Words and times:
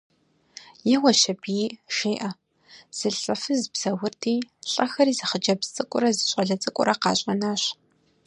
Еуэщ 0.95 1.21
аби, 1.33 1.55
жеӏэ: 1.95 2.29
зэлӏзэфыз 2.97 3.61
псэурти, 3.73 4.35
лӏэхэри 4.71 5.13
зы 5.17 5.25
хъыджэбз 5.29 5.67
цӏыкӏурэ 5.75 6.09
зы 6.17 6.23
щӏалэ 6.29 6.55
цӏыкӏурэ 6.61 6.93
къащӏэнащ. 7.01 7.63